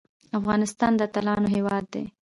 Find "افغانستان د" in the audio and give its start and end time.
0.39-1.01